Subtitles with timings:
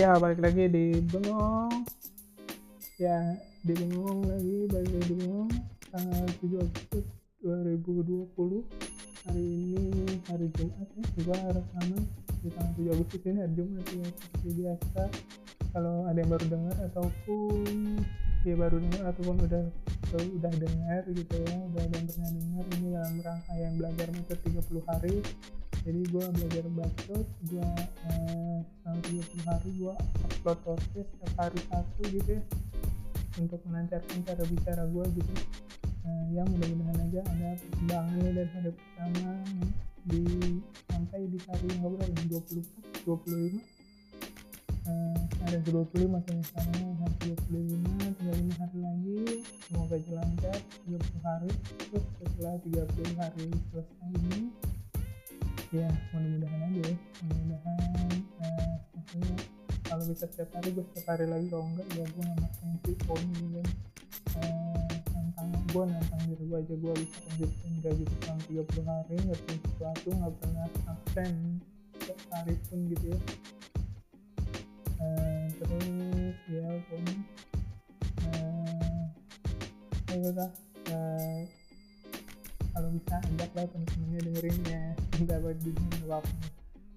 [0.00, 1.84] Ya, balik lagi di Bengong.
[2.96, 5.52] Ya, di Bengong lagi, balik lagi di Bengong.
[5.92, 7.04] Tanggal 7 Agustus
[7.44, 8.64] 2020.
[9.28, 11.04] Hari ini hari Jumat ya.
[11.20, 12.00] Gua rekaman
[12.40, 14.08] di tanggal 7 Agustus ini hari Jumat ya.
[14.08, 15.02] Seperti biasa.
[15.76, 17.60] Kalau ada yang baru dengar ataupun
[18.48, 19.64] ya baru dengar ataupun udah
[20.16, 24.40] udah dengar gitu ya udah ada yang pernah dengar ini dalam rangka yang belajar metode
[24.48, 25.16] 30 hari
[25.80, 27.70] jadi gue belajar bacot gue
[28.04, 29.94] eh, selama 30 hari gue
[30.44, 32.42] upload podcast setiap hari satu gitu ya.
[33.40, 35.32] Untuk melancarkan cara bicara gue gitu.
[36.04, 39.32] Eh, ya mudah-mudahan aja ada perkembangan nih dari hari pertama
[40.00, 40.22] di
[40.88, 43.60] sampai di hari berapa 24 25
[44.88, 49.20] uh, ada 25 sampai sekarang hari 25 tinggal 5 hari lagi.
[49.68, 50.56] Semoga lancar
[50.88, 51.50] 30 hari.
[51.88, 54.40] Terus setelah 30 hari selesai ini
[55.70, 56.96] ya mudah-mudahan aja ya.
[57.22, 57.78] Mudah-mudahan
[58.42, 59.36] uh, maksudnya
[59.86, 62.96] kalau bisa setiap hari gue setiap hari lagi kalau enggak ya gue nggak maksain sih
[63.06, 63.68] poin gitu kan.
[64.30, 64.90] Uh,
[65.70, 70.08] gue nantang diri gue aja gue bisa konsisten gak gitu selama 30 hari ngerti sesuatu
[70.10, 71.34] nggak pernah absen
[71.94, 73.18] setiap hari pun gitu ya.
[75.00, 77.14] Uh, terus ya pokoknya
[78.26, 79.02] uh,
[80.10, 80.50] ya udah
[82.72, 84.82] kalau bisa ajak lah temen-temennya dengerin ya.
[85.20, 86.32] Nggak buat dunia apa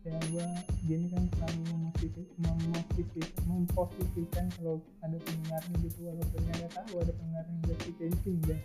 [0.04, 0.48] ya gua
[0.84, 6.00] gini kan selalu memosisikan memosisikan memposisikan kalau ada pendengarnya gitu.
[6.12, 8.60] Walaupun nggak tahu ada pendengarnya sih kayaknya sih enggak.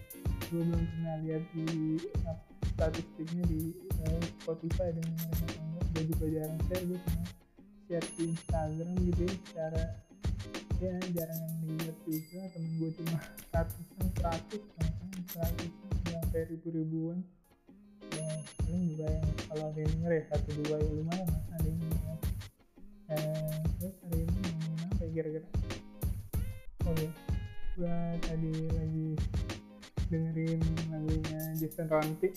[0.48, 1.66] Gue belum pernah lihat di
[2.26, 2.38] uh,
[2.74, 3.60] statistiknya di
[4.02, 7.24] uh, Spotify dan yang enggak gue juga jarang share gue cuma
[7.86, 9.82] share di Instagram gitu ya secara
[10.82, 12.40] ya jarang yang lihat juga.
[12.50, 13.16] Temen gue cuma
[13.54, 14.62] ratusan seratus
[15.30, 17.18] seratus sampai ribu-ribuan.
[18.14, 18.30] Ya
[18.62, 21.78] paling juga yang kalau ada yang denger ya satu dua ya lumayan lah ada yang
[21.82, 22.16] denger
[23.08, 25.48] eh, terus hari ini ngomongin apa ya kira-kira.
[26.86, 27.10] Oh ya
[27.78, 29.08] gue tadi lagi
[30.08, 30.60] dengerin
[30.92, 32.28] lagunya Jason Ranti.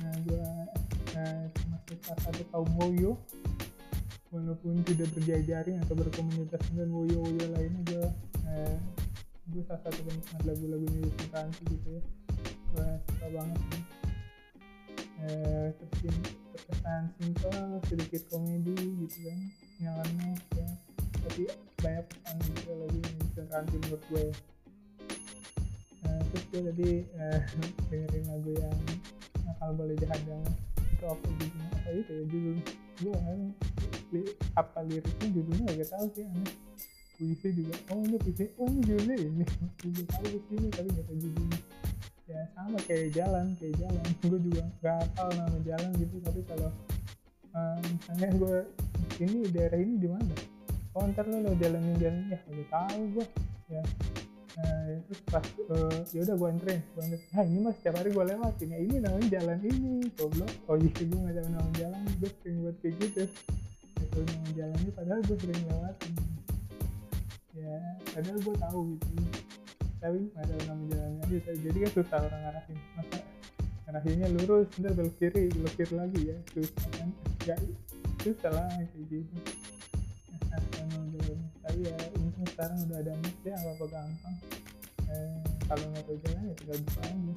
[0.00, 0.46] Nah gue
[1.14, 3.14] nah, termasuk salah satu kaum Woyo.
[4.30, 8.06] Walaupun tidak berjajaring atau berkomunitas dengan woyo-woyo lainnya gue
[8.46, 8.78] eh,
[9.50, 12.02] gue salah satu penikmat lagu-lagunya Jason Ranti gitu ya
[12.78, 13.84] suka banget nih
[15.26, 16.16] eh, terus
[16.54, 19.40] terkesan simple sedikit komedi gitu kan.
[19.80, 20.68] Nyalannya ya.
[21.20, 21.44] Tapi
[21.80, 24.26] banyak pesan juga lagu Jason Ranti menurut gue.
[26.00, 27.40] Eh, terus gue tadi eh,
[27.92, 28.78] dengerin lagu yang
[29.44, 31.68] nakal boleh jahat jangan itu apa judulnya?
[31.76, 32.56] Apa itu ya judul?
[33.00, 33.40] Gue kan
[34.58, 36.54] apa liriknya judulnya gak tahu sih aneh.
[37.20, 37.76] Puisi juga.
[37.92, 38.44] Oh ini puisi.
[38.56, 39.44] Oh ini judulnya ini.
[39.84, 41.60] Gue tahu sini tapi gak tahu judulnya
[42.30, 44.06] ya sama kayak jalan kayak jalan.
[44.30, 46.70] Gue juga gak tahu nama jalan gitu tapi kalau
[47.58, 48.56] uh, misalnya gue
[49.18, 50.34] ini daerah ini di mana?
[50.94, 53.26] Oh ntar lo lo jalanin jalan ya gak tahu gue
[53.74, 53.82] ya.
[54.50, 57.22] Nah, terus pas uh, ya udah gue anterin gue anterin.
[57.34, 60.52] Nah ini mas setiap hari gue lewatin ya ini namanya jalan ini goblok.
[60.70, 62.02] Oh iya gue gak tahu nama jalan.
[62.22, 63.22] Gue sering buat kayak gitu.
[63.98, 66.14] Itu nama jalannya padahal gue sering lewatin
[67.60, 67.76] ya
[68.14, 69.39] padahal gue tahu gitu
[70.00, 72.78] tapi ada nama jalannya aja jadi kan susah orang ngarahin.
[72.96, 73.18] Masa
[73.84, 76.36] ngarahinnya lurus ntar belok kiri belok kiri lagi ya.
[76.56, 77.08] Susah kan?
[77.44, 77.56] Ya
[78.24, 79.36] susah lah kayak gitu.
[80.50, 84.36] Nama jalannya tapi ya untung sekarang udah ada map ya apa apa gampang.
[85.10, 87.34] Eh, kalau nggak tahu jalan ya tinggal buka aja.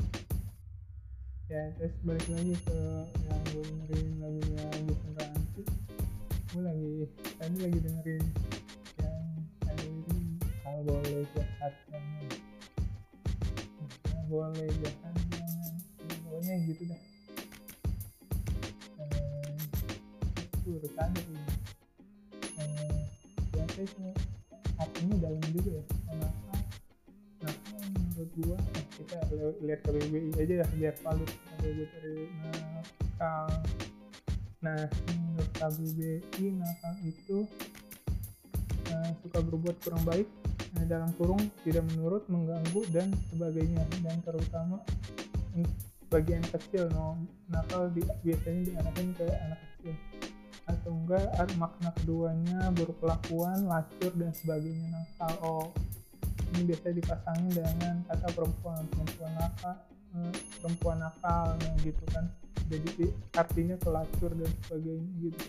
[1.51, 2.79] Ya terus balik lagi ke
[3.27, 5.63] yang gue dengerin lagunya Jason Ranti.
[6.49, 6.91] Gue lagi
[7.37, 8.25] tadi lagi dengerin
[9.03, 9.21] yang
[9.67, 10.19] ada ini
[10.63, 12.42] hal boleh jahat jangan
[14.27, 15.73] boleh jahat jangan
[16.23, 17.01] pokoknya gitu dah
[19.03, 19.53] eh,
[20.63, 21.43] gue udah sadar ini
[22.59, 23.01] eh,
[23.51, 24.07] biasa itu
[24.79, 25.83] artinya dalam juga ya.
[26.09, 26.55] Kenapa
[27.39, 29.17] kenapa menurut gua eh, kita
[29.63, 31.31] lihat ke BBI aja ya biar valid
[31.63, 33.47] gue cari nakal.
[34.63, 37.37] Nah menurut KBBI nakal itu
[38.91, 40.27] uh, suka berbuat kurang baik
[40.85, 43.83] dalam kurung tidak menurut mengganggu dan sebagainya.
[44.03, 44.79] Dan terutama
[46.13, 47.17] bagi anak kecil no
[47.49, 49.95] nakal di, biasanya diarahin ke anak kecil.
[50.69, 55.65] Atau enggak makna keduanya berkelakuan lacur dan sebagainya nakal oh
[56.53, 59.75] ini biasa dipasangin dengan kata perempuan perempuan nakal
[60.21, 62.29] eh, perempuan nakal nah, gitu kan.
[62.69, 65.41] Jadi artinya kelacur dan sebagainya gitu.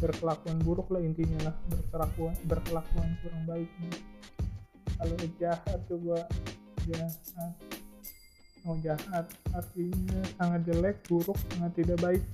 [0.00, 4.19] Berkelakuan buruk lah intinya lah berkelakuan berkelakuan kurang baik nah.
[5.00, 6.28] Kalau jahat coba.
[6.84, 7.52] Jahat.
[8.68, 9.24] Oh jahat
[9.56, 12.24] artinya sangat jelek buruk sangat tidak baik.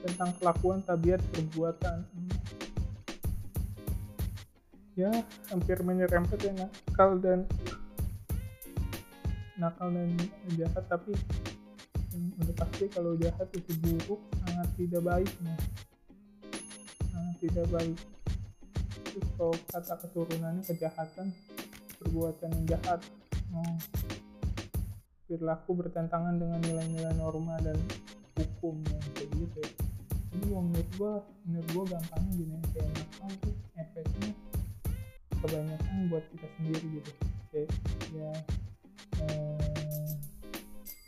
[0.00, 2.08] Tentang kelakuan tabiat perbuatan.
[4.96, 5.12] Ya
[5.52, 7.44] hampir menyerempet ya nakal dan
[9.60, 10.16] nakal dan
[10.56, 11.12] jahat tapi
[12.14, 15.58] udah pasti kalau jahat itu buruk sangat tidak baik nih
[17.10, 17.98] sangat tidak baik
[19.36, 21.30] kalau kata keturunannya kejahatan
[22.00, 23.00] perbuatan yang jahat.
[25.24, 27.78] Perilaku bertentangan dengan nilai-nilai norma dan
[28.36, 29.70] hukum yang kayak gitu ya.
[30.34, 31.12] Jadi menurut gua
[31.46, 34.30] menurut gua gampangnya gini kayak nakal tuh efeknya
[35.38, 37.12] kebanyakan buat kita sendiri gitu.
[37.54, 37.68] Kayak
[38.12, 38.30] ya
[39.22, 40.10] eh,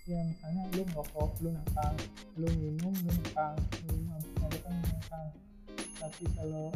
[0.06, 1.94] ya misalnya lu ngerokok lu nakal
[2.38, 3.54] lu minum lu nakal
[3.90, 5.26] lu mabuk-mabukan lu nakal
[5.98, 6.70] tapi kalau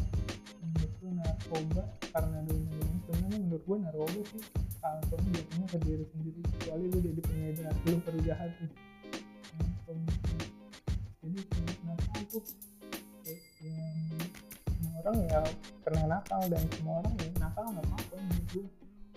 [1.00, 1.82] lu narkoba
[2.12, 4.43] karena lu minum sebenarnya menurut gua narkoba sih.
[4.81, 8.70] Kalau jatuhnya ke diri sendiri kecuali lu jadi pengedar lu perlu jahat tuh.
[11.20, 11.38] Jadi
[12.31, 12.44] tuh
[13.26, 13.97] kayak yang
[14.70, 15.41] semua orang ya
[15.82, 18.67] pernah nakal dan semua orang ya nakal nggak apa-apa menurut gue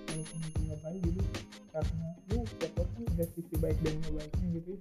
[0.04, 1.22] walaupun itu nggak baik gitu
[1.72, 4.74] karena ya setiap orang kan ada sisi baik dan nggak baiknya gitu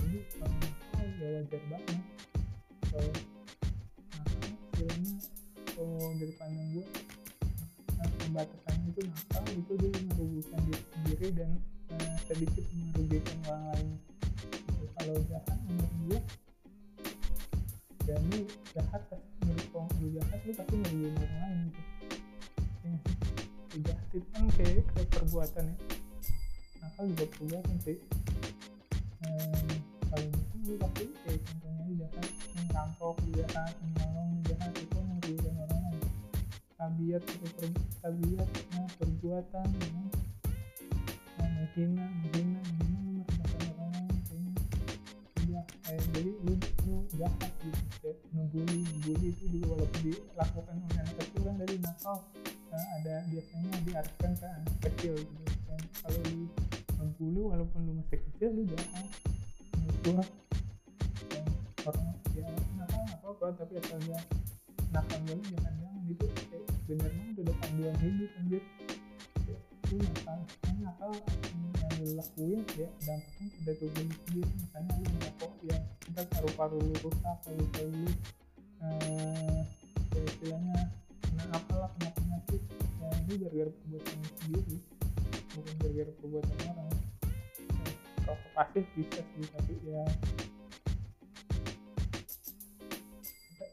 [0.00, 0.58] jadi kalau
[1.16, 2.00] ya wajar banget.
[2.86, 3.12] Kalau
[5.96, 6.86] dari pandang gue
[7.96, 11.50] nah, pembatasannya itu nakal itu dia merugikan diri sendiri dan
[11.96, 13.88] uh, sedikit merugikan orang lain.
[14.96, 16.18] Kalau jahat menurut gue
[18.06, 18.40] dan lu
[18.76, 21.82] jahat pasti menurut kalau lu jahat lu pasti merugikan orang lain gitu.
[22.86, 22.94] Ya,
[23.92, 25.76] jahat itu kan kayak, perbuatan ya
[26.80, 27.98] nakal juga perbuatan sih.
[29.24, 29.68] Ehm,
[30.08, 33.75] kalau gitu lu pasti kayak contohnya jahat ngerampok lu jahat
[37.16, 37.68] tabiat itu per,
[38.04, 39.88] tabiat nah, perbuatan ya.
[41.40, 42.44] nah, menghina lu
[43.16, 44.52] merendahkan orang lain kayaknya.
[45.48, 48.80] Ya eh, jadi lu lu jahat gitu kayak ngebully
[49.32, 52.18] itu juga walaupun dilakukan oleh anak kecil kan dari nakal.
[52.68, 56.44] Nah, ada biasanya diarahkan ke anak kecil gitu dan kalau lu
[57.00, 59.08] ngebully walaupun lu masih kecil lu jahat.
[59.72, 60.24] Menurut gua
[61.86, 62.44] orang ya
[62.76, 64.20] nakal nggak apa-apa tapi asal dia
[64.92, 68.62] nakal dulu jangan jangan gitu kayak bener banget udah panduan hidup anjir.
[69.86, 71.12] Nakal nah, nakal
[71.78, 76.78] yang lu lakuin ya dampaknya pada tubuh lu sendiri misalnya lu merokok ya kita paru-paru
[76.82, 78.10] lu rusak paru-paru lu
[78.82, 79.62] eh,
[80.10, 80.78] ya istilahnya
[81.22, 82.62] kena apalah kena penyakit.
[82.98, 84.76] Ya itu gara-gara perbuatan sendiri.
[85.54, 86.90] Bukan gara-gara perbuatan orang.
[87.62, 87.86] Ya,
[88.26, 90.02] rokok pasif bisa sih tapi ya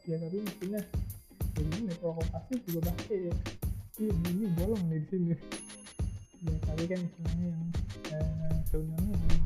[0.04, 0.80] ya tapi mestinya
[1.62, 3.34] ini rokok pasif juga bahaya ya.
[3.94, 5.34] Ini, ini bolong nih di sini.
[6.44, 7.64] Ya tapi kan istilahnya yang
[8.10, 9.42] eh, sebenarnya yang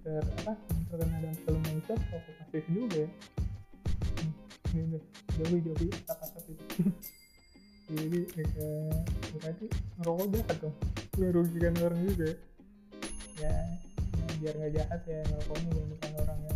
[0.00, 3.08] ter apa yang terkena dalam film Indonesia rokok pasif juga ya.
[4.72, 5.02] Ini udah
[5.36, 6.64] jauhi jauhi asap-asap itu.
[7.86, 8.96] Jadi eh,
[9.38, 9.66] berarti
[10.00, 10.74] ngerokok jahat tuh
[11.20, 12.36] merugikan orang juga ya.
[13.36, 13.52] Ya,
[14.16, 16.55] ya biar nggak jahat ya ngerokoknya jangan depan orang yang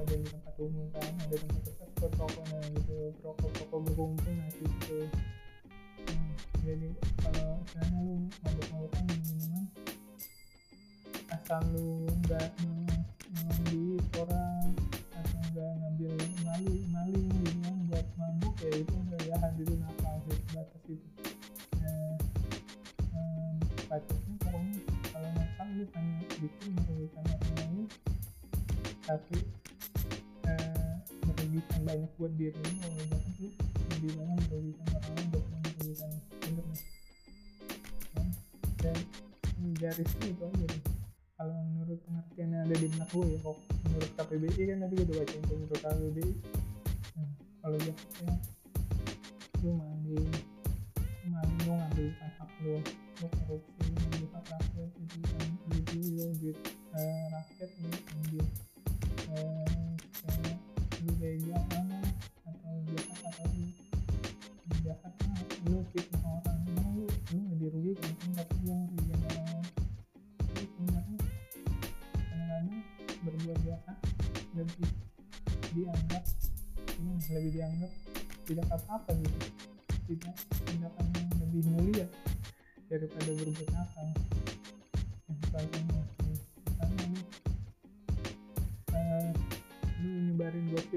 [0.00, 4.98] ngerokok di tempat umum kan ada tempat tempat rokoknya gitu rokok rokok berkumpul nah gitu.
[6.08, 6.32] Hmm,
[6.64, 6.88] jadi
[7.20, 9.64] kalau misalnya lu mabuk-mabukan minuman
[11.28, 12.48] asal lu nggak
[13.68, 14.72] duit orang
[15.12, 16.12] atau nggak ngambil
[16.48, 21.08] maling maling gitu kan buat mabuk ya itu nggak jahat itu nakal sih batas itu
[21.76, 22.16] nah,
[23.12, 23.54] um,
[23.84, 24.78] batasnya pokoknya
[25.12, 27.84] kalau nakal lu hanya bikin merugikan orang lain
[29.04, 29.49] tapi
[32.20, 33.48] buat diri lu kalau jahat lu
[33.96, 36.84] lebih banyak merugikan orang lain daripada merugikan bener nih
[38.80, 38.98] dan,
[39.80, 40.82] garisnya itu aja nih
[41.40, 43.58] kalau menurut pengertian yang ada di benak gue ya kok
[43.88, 46.30] menurut KPBI kan tadi gue udah bacain tuh menurut KPBI
[47.16, 47.28] nah,
[47.64, 48.32] kalau jahat ya
[49.64, 49.72] lu
[51.24, 52.76] lu maling lu ngambilkan hak lu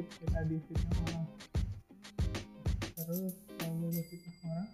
[0.07, 1.25] kayak tadi fitnah orang
[2.93, 4.69] terus kalau lu fitnah orang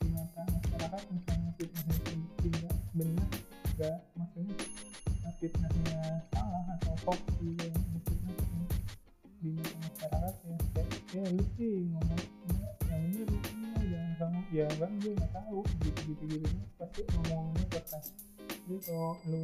[0.00, 1.94] di mata masyarakat misalnya fitnahnya
[2.40, 3.28] nggak benar
[3.76, 4.56] nggak maksudnya
[5.40, 8.36] fitnahnya salah atau hoax juga yang fitnah
[9.40, 10.56] di mata masyarakat ya.
[10.76, 12.22] Kayak ya lu sih ngomong
[12.92, 13.36] yang bener lu
[13.88, 16.46] jangan kamu ya kan gue nggak tahu gitu gitu gitu.
[16.76, 18.06] Pasti ngomongnya kertas.
[18.68, 19.39] Jadi kalau lu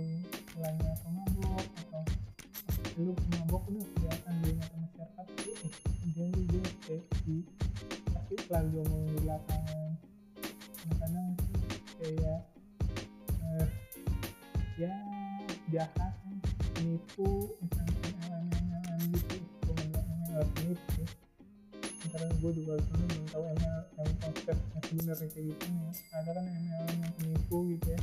[22.16, 25.92] karena gue juga sebenarnya belum tahu MLM konsep yang sebenarnya kayak gitu nih?
[26.16, 28.00] Ada kan MLM yang penipu gitu ya.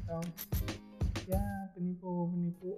[0.00, 0.20] Atau
[1.28, 1.44] ya
[1.76, 2.72] penipu penipu.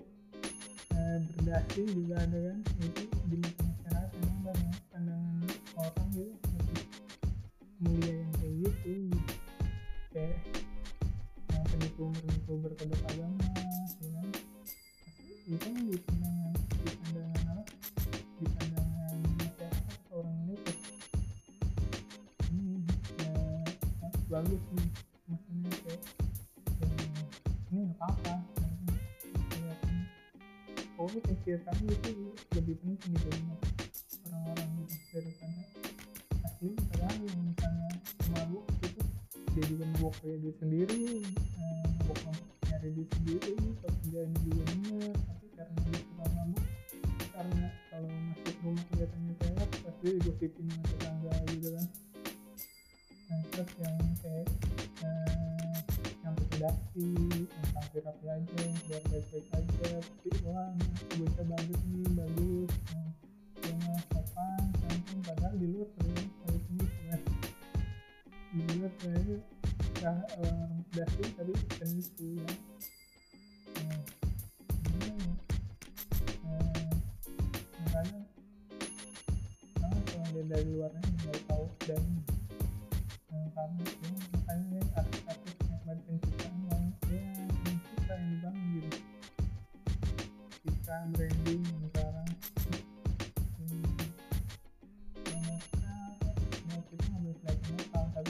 [0.90, 5.38] Eh, berdasi juga ada kan itu di masyarakat memang banyak pandangan
[5.78, 6.34] orang gitu.
[6.50, 6.82] Lebih
[7.78, 8.90] mulia yang kayak gitu.
[8.90, 10.26] Gitu
[11.46, 13.38] yang penipu penipu berkedok agama
[14.02, 14.28] ya kan?
[15.46, 15.68] Itu
[39.64, 42.18] juga mabuk kayak duit sendiri eh, untuk
[42.68, 46.64] nyari duit sendiri pekerjaannya juga benar tapi karena dia suka mabuk
[47.32, 51.86] karena kalau masuk rumah kelihatannya sehat pasti digosipin sama tetangga gitu kan.
[53.26, 54.48] Nah terus yang kayak
[55.02, 55.76] eh,
[56.24, 56.34] yang
[57.72, 59.46] tampil rapi aja yang biar baik-baik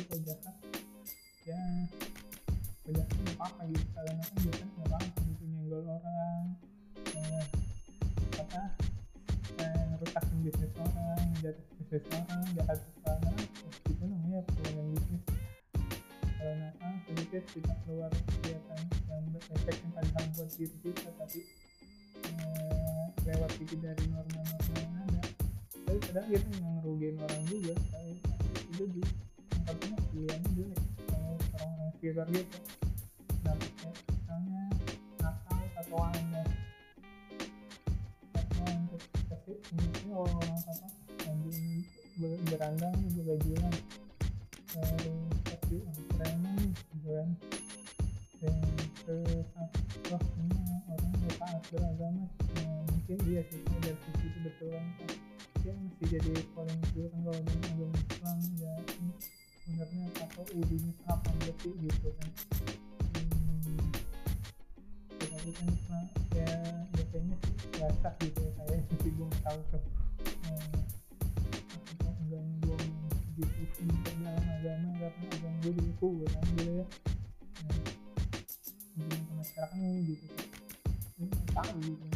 [0.06, 0.56] kalau jahat.
[1.46, 1.62] Ya
[2.82, 3.86] kalau jahat nggak apa-apa gitu.
[3.94, 6.44] Kalian kan jahat nggak apa-apa gitu nyenggol orang.
[7.14, 7.44] Eh,
[8.36, 8.62] apa
[9.62, 13.38] eh, ngerusakin bisnis orang jatuh bisnis orang jahat orang
[13.86, 15.22] itu namanya permainan bisnis
[16.36, 21.40] kalau nakal sedikit kita keluar kegiatan yang berefek yang padahal buat diri kita tapi
[26.26, 26.42] nggak
[26.82, 28.18] ngerugiin orang juga tapi
[28.74, 29.02] itu di
[29.46, 30.82] tempatnya pilihannya jelek.
[31.06, 32.58] Kalau orang-orang sekitar gitu
[33.46, 33.62] kayak
[34.10, 34.62] misalnya
[35.22, 36.44] nakal tatoannya
[38.34, 40.88] tatoan terus pasti ini orang-orang apa
[41.30, 41.86] yang di
[42.18, 43.75] ber- berandang bergajulan terus
[56.16, 59.12] jadi polemik juga kan kalau dalam agama Islam ya ini
[59.60, 61.28] sebenarnya atau udinya apa
[61.60, 62.30] sih gitu kan.
[63.12, 63.84] Hmm,
[65.12, 66.48] ya, tapi kan Islam ya
[66.96, 69.82] ya kayaknya sih ya sah gitu ya saya sih gue nggak tahu tuh
[70.48, 70.80] eh,
[72.00, 72.76] enggaknya gue
[73.36, 73.84] gitu
[74.24, 76.86] dalam agama agama gue juga kuat kan gitu ya.
[78.96, 80.26] Nah, masyarakat nih gitu
[81.52, 82.08] tahu gitu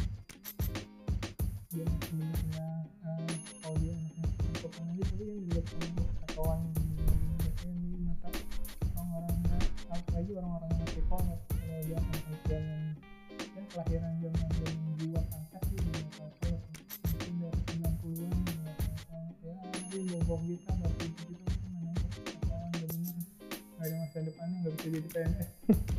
[24.91, 25.49] jadi PNS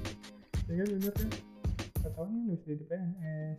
[0.69, 1.29] ya kan bener kan
[2.03, 3.59] tatoan kan bisa jadi PNS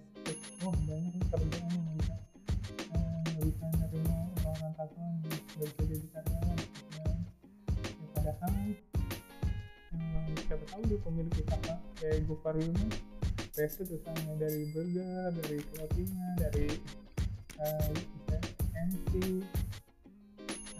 [0.61, 2.15] oh banyak nih kerjaan yang nggak bisa
[2.93, 7.05] eh, nggak bisa nerima orang-orang tatoan nggak bisa jadi karyawan ya,
[7.81, 8.53] ya padahal
[10.43, 12.89] siapa tahu dia pemilik usaha kayak Gofar Hilman
[13.53, 16.67] Resto usahanya dari burger, dari clothingnya, dari
[17.61, 18.37] bisa
[18.73, 19.11] MC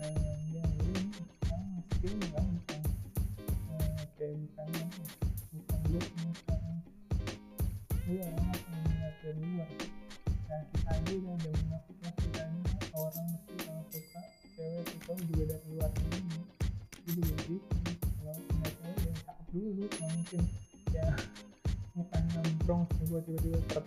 [0.02, 1.02] eh, ya ini
[1.38, 2.43] sekarang skill kan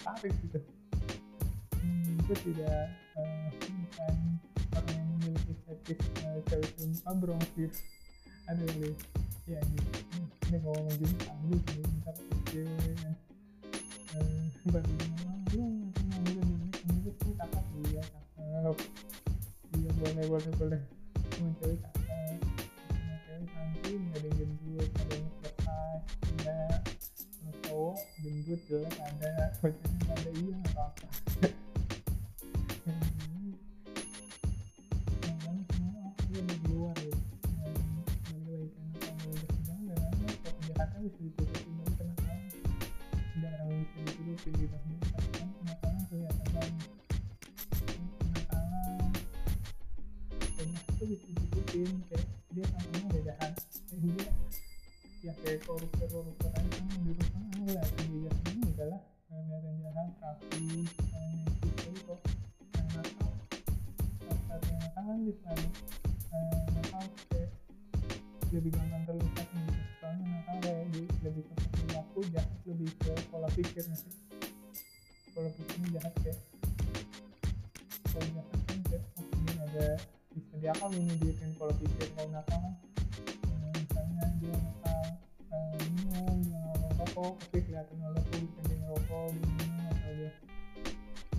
[0.07, 0.63] tertarik gitu.
[1.83, 4.39] Hmm, itu tidak bukan
[4.79, 7.75] orang yang memiliki fetish eh, cewek gitu
[8.47, 8.95] ada kali
[9.51, 9.91] ya gitu
[10.47, 12.15] ini kalau ngomong gini tangguh sih ntar
[12.47, 12.95] cewek
[14.15, 14.95] eh baru
[19.75, 20.81] ini boleh boleh boleh.
[21.35, 22.47] Cuma cewek cantik
[23.91, 25.99] nggak ada yang gendut ada yang kalau
[27.67, 29.73] cowok gendut jelek ada Bye.
[73.00, 74.12] Ke pola pikir sih?
[75.37, 76.41] Pola pikirnya jahat kayak
[78.17, 79.87] kalau jahat kan oh ini ada
[80.33, 85.05] bisa diakal ini dia kan pola pikir kalau nakal eh, misalnya dia nakal
[85.53, 86.61] eh, minum dia
[86.97, 90.31] ngerokok pasti kelihatan ngerokok bukan dia dia minum atau dia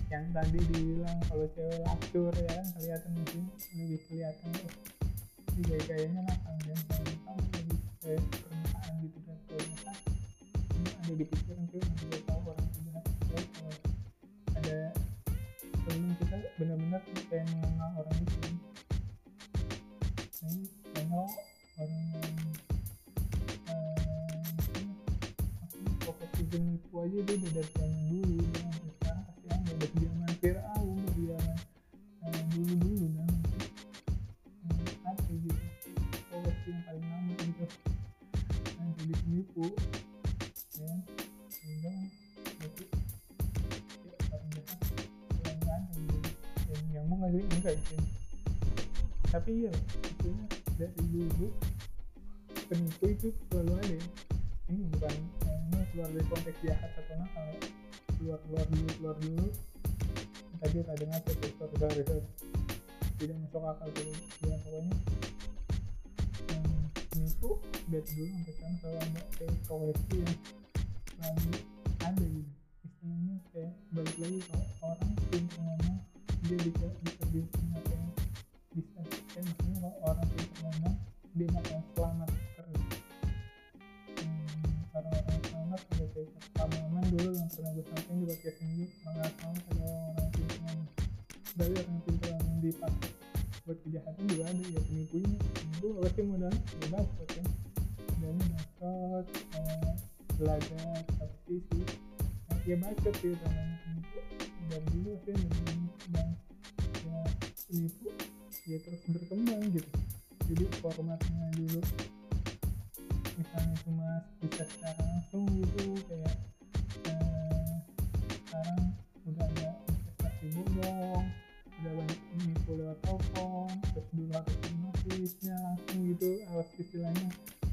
[0.08, 3.42] yang tadi dibilang kalau cewek laksur ya kan kelihatan mungkin
[3.74, 4.50] lebih kelihatan
[5.50, 8.47] ini gaya-gayanya nakal kalau nakal lebih kayak
[11.18, 13.74] di pikiran yang juga tahu orang itu jahat Jadi kalau
[14.54, 14.78] ada
[15.58, 18.38] sebelum kita benar-benar kayak mengenal orang itu
[20.46, 21.26] ini kenal
[21.74, 22.38] orang yang
[23.66, 24.38] eh,
[25.58, 27.97] maksudnya profesi penipu aja dia udah dari
[47.76, 48.18] sih enggak sih
[49.28, 50.46] tapi iya maksudnya
[50.80, 51.48] dari dulu
[52.68, 54.06] penipu itu selalu ada ya.
[54.72, 55.14] ini bukan
[55.68, 57.60] ini keluar dari konteks jahat atau nakal ya
[58.18, 59.46] keluar keluar dulu keluar dulu.
[60.58, 62.24] Tadi tak dengar sorry sorry
[63.18, 64.04] tidak masuk akal tuh
[64.46, 64.94] ya pokoknya.
[66.48, 66.64] Yang
[67.12, 67.50] penipu
[67.88, 70.34] dari dulu sampai sekarang selalu ada kayak profesi yang
[71.18, 71.52] selalu
[71.98, 72.52] ada gitu
[72.84, 74.67] istilahnya kayak balik lagi kalau
[79.38, 80.96] kayak orang pintar ngomong
[81.38, 81.46] dia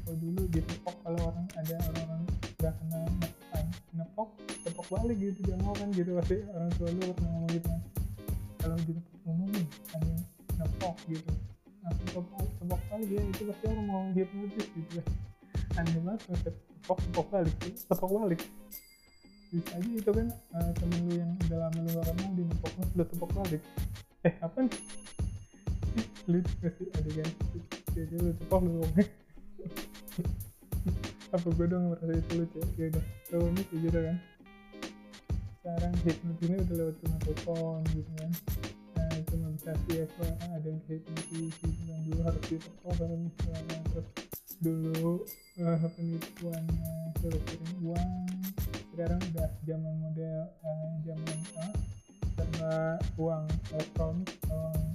[0.06, 2.22] kalau dulu ditepok kalau orang ada orang-orang
[2.62, 3.06] gak kenal
[3.90, 4.28] nepok
[4.62, 7.82] tepok balik gitu dia mau kan gitu pasti orang tua lu pernah ngomong gitu kan.
[8.62, 9.66] Kalau tempat umum nih
[9.98, 10.12] ada
[10.62, 11.30] nepok gitu.
[11.82, 15.06] Langsung tepok tepok balik ya itu pasti orang mau hipnotis gitu kan.
[15.74, 18.40] Aneh banget konsep tepok tepok balik tepok balik.
[19.50, 22.72] Bisa aja itu kan eh, temen lu yang udah lama lu gak kenal di nepok
[22.78, 23.62] lu udah tepok balik.
[24.22, 24.74] Eh apa nih?
[26.30, 27.30] Lucu sih adegan
[27.90, 28.94] jadi lu tepok lu ngomong
[31.36, 34.16] apa gue dong merasa itu lucu ya udah cowoknya kayak gitu kan.
[35.60, 38.30] Sekarang hipnotisnya udah lewat cuma telepon gitu kan.
[38.96, 39.72] Nah, cuma bisa
[40.14, 44.08] suara ada yang hipnotis gitu kan dulu harus ditepok baru suara terus
[44.56, 45.12] dulu
[45.60, 48.28] eh, penipuannya suruh kirim uang.
[48.94, 51.74] Sekarang udah zaman model eh, zaman eh,
[52.36, 54.85] serba uang elektronik uang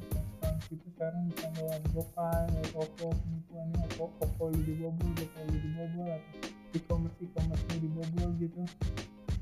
[0.69, 2.45] itu sekarang bisa lewat GoPay
[2.77, 6.37] OVO penipuannya OVO OVO lu dibobol GoPay lu dibobol atau
[6.77, 8.61] e-commerce e-commerce lu dibobol gitu.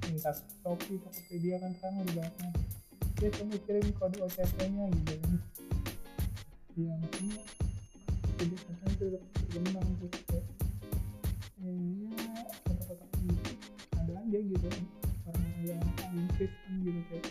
[0.09, 2.53] Entah Shopee Tokopedia kan sekarang udah banyak
[3.19, 5.13] dia cuma kirim kode OTP nya gitu.
[6.79, 7.43] Iya maksudnya
[8.39, 10.45] jadi kadang itu berkembang kayak
[11.59, 12.15] iya
[13.19, 13.43] gitu
[13.99, 14.67] ada aja gitu
[15.27, 15.83] orang-orang yang
[16.39, 17.27] sistem gitu kayak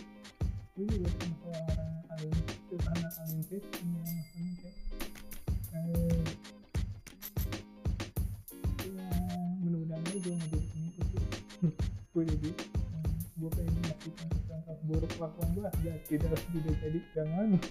[15.15, 17.49] kelakuan gue aja tidak tidak jadi jangan.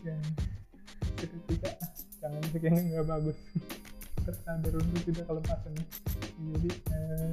[0.00, 0.16] Ya
[1.20, 1.76] seketika
[2.24, 3.38] jangan sekiranya nggak bagus.
[4.24, 5.76] Tersadar untuk tidak kelepasan
[6.40, 7.32] jadi eh,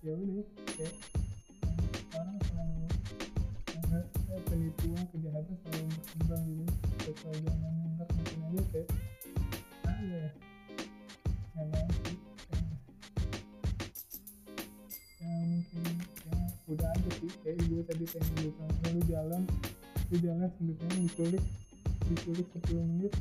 [0.00, 0.46] ya udah
[0.80, 0.92] eh,
[2.16, 2.84] orang selalu
[4.32, 6.64] eh, penipuan kejahatan selalu berkembang gitu
[7.04, 8.88] sesuai zaman ntar mungkin aja kayak
[9.84, 10.24] apa ya
[16.72, 19.42] udah aja sih kayak gue tadi pengen bilang lu jalan
[20.08, 21.44] lu jalan sebetulnya diculik
[22.08, 23.12] diculik 10 menit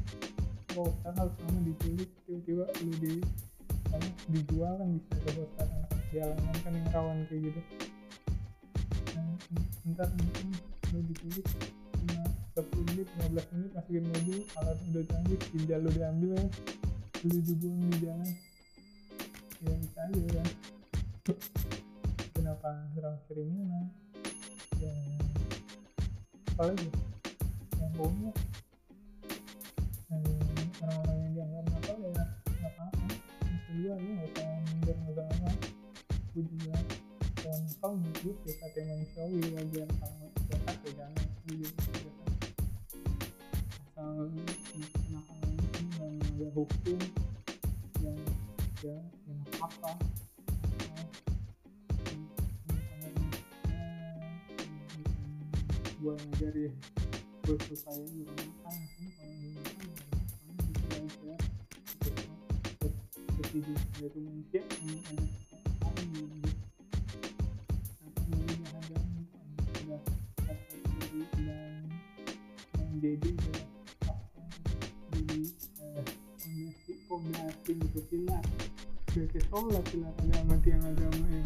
[0.72, 3.14] kok sekarang harus lama diculik tiba-tiba lu di
[3.92, 7.62] apa, dijual kan bisa coba sekarang jalanan kan yang rawan kayak gitu.
[9.16, 9.36] Nah,
[9.92, 10.48] ntar mungkin
[10.96, 11.48] lu diculik
[11.92, 12.24] cuma
[12.56, 16.46] 10 menit 15 menit masukin mobil alat udah canggih ginjal lu diambil ya
[17.28, 18.32] lu dibuang di jalan.
[19.62, 20.48] Ya bisa aja kan
[22.52, 23.88] kenapa serang kriminal
[24.84, 24.92] ya
[26.52, 26.92] apalagi
[27.80, 28.32] yang pokoknya
[30.12, 33.08] eh, orang-orang yang dianggap nakal ya nggak apa-apa.
[33.40, 34.98] Maksud gue lu nggak usah minder
[35.32, 35.52] apa.
[36.36, 36.76] Gue juga
[37.40, 41.70] kalau nakal menurut gue sifat yang manusiawi wajar kalau jahat ya jangan juga
[43.80, 44.28] asal
[45.08, 47.00] kenakalan itu nggak ada hukum
[48.04, 48.20] yang
[48.84, 50.11] ya yang apa
[56.02, 56.72] gue ngajar ya
[57.46, 58.78] gue supaya lu makan
[60.90, 61.38] kalau ya
[62.02, 62.90] gitu
[63.38, 65.46] berhidup yaitu manusia yang ada gitu
[65.78, 65.94] jahat
[68.02, 70.02] itu udah
[70.42, 71.86] kata dari yang
[72.82, 73.32] yang jadi
[75.14, 75.38] jadi
[75.86, 76.06] eh,
[77.78, 78.46] itu pilar
[79.14, 81.46] udah kayak sholat pilar agama tiang agama ya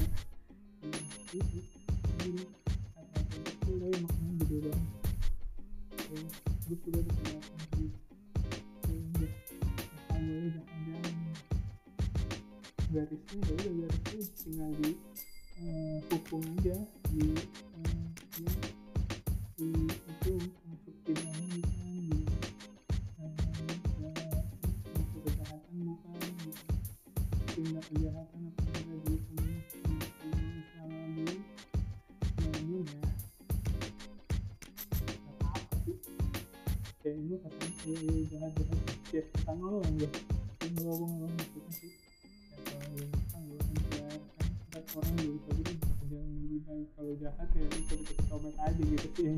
[37.06, 38.80] kayak gue katanya ya, ya jahat jahat
[39.14, 41.94] ya setan orang gue gue ngomong ngomong maksudnya sih.
[42.98, 44.22] Ya kalau kan lu kan jahat
[44.74, 49.08] kan orang bisa gitu bisa jangan lebih baik kalau jahat ya coba tobat aja gitu
[49.14, 49.38] sih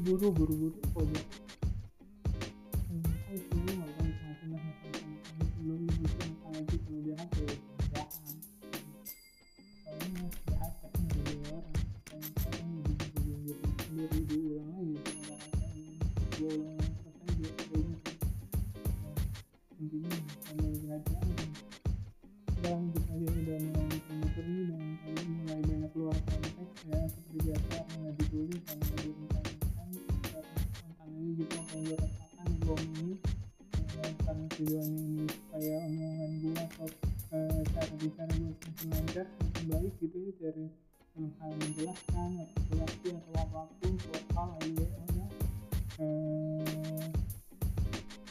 [0.00, 1.31] buru-buru buru-buru pokoknya nakal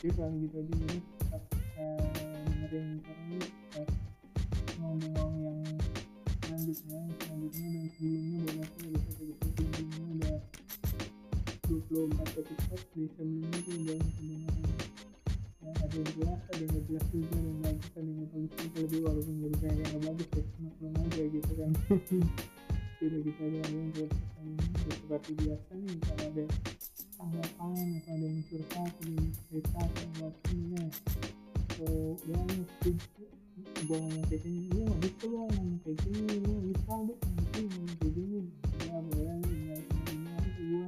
[0.01, 0.97] jadi kalau gitu aja jadi
[1.77, 3.45] eh, dengerin terus
[3.77, 3.87] eh,
[4.81, 5.61] ngomong yang
[6.41, 10.37] selanjutnya selanjutnya dan sebelumnya banyak tuh episode episode sebelumnya udah
[11.85, 14.65] 24 episode di sebelumnya tuh udah bisa dengerin
[15.61, 18.29] ya, ada yang jelas ada yang nggak jelas juga ada yang bagus ada yang nggak
[18.33, 18.77] bagus juga.
[18.81, 21.71] Lebih walaupun baru kayak nggak bagus ya maklum aja gitu kan.
[22.97, 24.11] Sudah kita jalanin buat
[24.41, 26.45] ini seperti biasa nih kalau ada
[27.21, 30.73] tanggapan atau ada yang curhat ada yang cerita atau apa pun
[31.69, 32.41] atau ya
[33.81, 36.93] gue ngomong kayak gini iya, iya, lu nggak bisa lu ngomong kayak gini lu bisa
[36.97, 38.39] lu nanti ngomong kayak gini.
[38.81, 40.85] Ya boleh nggak ini itu gue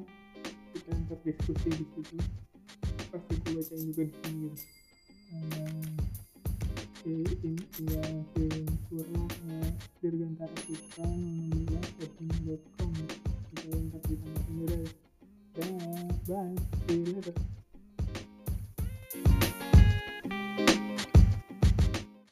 [0.74, 2.18] kita berdiskusi di situ.
[3.14, 4.66] Pasti gue baca juga di sini gitu.
[5.34, 5.76] Yang
[7.04, 7.58] yang
[7.94, 9.60] yang kirim surat ya
[10.00, 12.94] dirgantara kita nomor 12 com.
[13.54, 15.03] Kita lengkap di tempat ini
[15.54, 17.63] down right to.